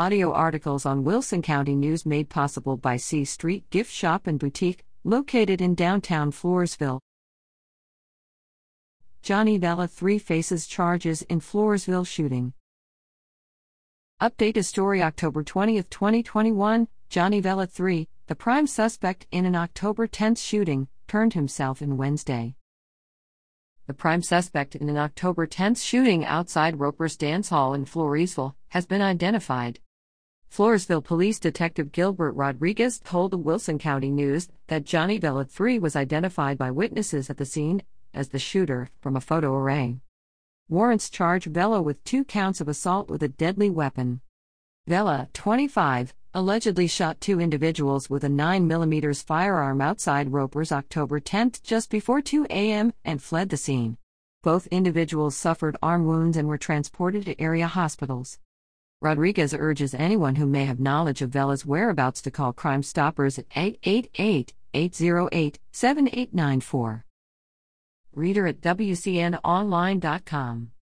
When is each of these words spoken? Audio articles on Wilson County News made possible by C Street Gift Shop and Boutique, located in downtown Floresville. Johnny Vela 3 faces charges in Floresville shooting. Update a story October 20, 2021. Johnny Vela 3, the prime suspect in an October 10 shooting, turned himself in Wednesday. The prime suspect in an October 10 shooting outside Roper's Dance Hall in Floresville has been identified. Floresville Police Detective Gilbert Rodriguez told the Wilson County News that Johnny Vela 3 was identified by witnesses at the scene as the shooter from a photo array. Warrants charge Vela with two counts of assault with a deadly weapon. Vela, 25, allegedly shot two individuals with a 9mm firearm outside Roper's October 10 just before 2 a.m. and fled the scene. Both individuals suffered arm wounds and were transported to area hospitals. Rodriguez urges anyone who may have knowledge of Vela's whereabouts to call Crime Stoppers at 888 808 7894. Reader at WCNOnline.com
Audio 0.00 0.32
articles 0.32 0.86
on 0.86 1.04
Wilson 1.04 1.42
County 1.42 1.74
News 1.74 2.06
made 2.06 2.30
possible 2.30 2.78
by 2.78 2.96
C 2.96 3.22
Street 3.22 3.68
Gift 3.68 3.92
Shop 3.92 4.26
and 4.26 4.38
Boutique, 4.38 4.82
located 5.04 5.60
in 5.60 5.74
downtown 5.74 6.32
Floresville. 6.32 7.00
Johnny 9.20 9.58
Vela 9.58 9.86
3 9.86 10.18
faces 10.18 10.66
charges 10.66 11.20
in 11.20 11.38
Floresville 11.38 12.06
shooting. 12.06 12.54
Update 14.22 14.56
a 14.56 14.62
story 14.62 15.02
October 15.02 15.42
20, 15.42 15.82
2021. 15.82 16.88
Johnny 17.10 17.40
Vela 17.40 17.66
3, 17.66 18.08
the 18.26 18.34
prime 18.34 18.66
suspect 18.66 19.26
in 19.30 19.44
an 19.44 19.54
October 19.54 20.06
10 20.06 20.34
shooting, 20.36 20.88
turned 21.08 21.34
himself 21.34 21.82
in 21.82 21.98
Wednesday. 21.98 22.54
The 23.86 23.92
prime 23.92 24.22
suspect 24.22 24.74
in 24.74 24.88
an 24.88 24.96
October 24.96 25.46
10 25.46 25.74
shooting 25.74 26.24
outside 26.24 26.80
Roper's 26.80 27.18
Dance 27.18 27.50
Hall 27.50 27.74
in 27.74 27.84
Floresville 27.84 28.54
has 28.68 28.86
been 28.86 29.02
identified. 29.02 29.78
Floresville 30.52 31.04
Police 31.04 31.38
Detective 31.38 31.92
Gilbert 31.92 32.32
Rodriguez 32.32 32.98
told 32.98 33.30
the 33.30 33.38
Wilson 33.38 33.78
County 33.78 34.10
News 34.10 34.48
that 34.66 34.82
Johnny 34.82 35.16
Vela 35.16 35.44
3 35.44 35.78
was 35.78 35.94
identified 35.94 36.58
by 36.58 36.72
witnesses 36.72 37.30
at 37.30 37.36
the 37.36 37.44
scene 37.44 37.82
as 38.12 38.30
the 38.30 38.38
shooter 38.40 38.88
from 39.00 39.14
a 39.14 39.20
photo 39.20 39.54
array. 39.54 40.00
Warrants 40.68 41.08
charge 41.08 41.44
Vela 41.44 41.80
with 41.80 42.02
two 42.02 42.24
counts 42.24 42.60
of 42.60 42.66
assault 42.66 43.08
with 43.08 43.22
a 43.22 43.28
deadly 43.28 43.70
weapon. 43.70 44.22
Vela, 44.88 45.28
25, 45.34 46.14
allegedly 46.34 46.88
shot 46.88 47.20
two 47.20 47.40
individuals 47.40 48.10
with 48.10 48.24
a 48.24 48.28
9mm 48.28 49.24
firearm 49.24 49.80
outside 49.80 50.32
Roper's 50.32 50.72
October 50.72 51.20
10 51.20 51.52
just 51.62 51.90
before 51.90 52.20
2 52.20 52.48
a.m. 52.50 52.92
and 53.04 53.22
fled 53.22 53.50
the 53.50 53.56
scene. 53.56 53.96
Both 54.42 54.66
individuals 54.68 55.36
suffered 55.36 55.76
arm 55.80 56.06
wounds 56.06 56.36
and 56.36 56.48
were 56.48 56.58
transported 56.58 57.26
to 57.26 57.40
area 57.40 57.68
hospitals. 57.68 58.40
Rodriguez 59.02 59.54
urges 59.54 59.94
anyone 59.94 60.34
who 60.34 60.46
may 60.46 60.66
have 60.66 60.78
knowledge 60.78 61.22
of 61.22 61.30
Vela's 61.30 61.64
whereabouts 61.64 62.20
to 62.22 62.30
call 62.30 62.52
Crime 62.52 62.82
Stoppers 62.82 63.38
at 63.38 63.46
888 63.56 64.52
808 64.74 65.58
7894. 65.72 67.06
Reader 68.12 68.46
at 68.46 68.60
WCNOnline.com 68.60 70.72